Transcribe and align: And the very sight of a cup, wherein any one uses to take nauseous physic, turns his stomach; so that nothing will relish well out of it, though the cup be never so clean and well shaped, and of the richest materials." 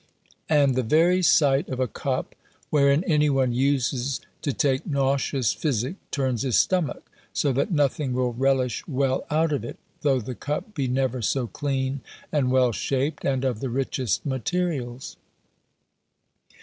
And 0.49 0.73
the 0.73 0.81
very 0.81 1.21
sight 1.21 1.69
of 1.69 1.79
a 1.79 1.87
cup, 1.87 2.33
wherein 2.71 3.03
any 3.03 3.29
one 3.29 3.53
uses 3.53 4.19
to 4.41 4.51
take 4.51 4.87
nauseous 4.87 5.53
physic, 5.53 5.93
turns 6.09 6.41
his 6.41 6.57
stomach; 6.57 7.05
so 7.33 7.53
that 7.53 7.69
nothing 7.71 8.13
will 8.13 8.33
relish 8.33 8.81
well 8.87 9.27
out 9.29 9.51
of 9.51 9.63
it, 9.63 9.77
though 10.01 10.19
the 10.19 10.33
cup 10.33 10.73
be 10.73 10.87
never 10.87 11.21
so 11.21 11.45
clean 11.45 12.01
and 12.31 12.49
well 12.51 12.71
shaped, 12.71 13.23
and 13.23 13.45
of 13.45 13.59
the 13.59 13.69
richest 13.69 14.25
materials." 14.25 15.17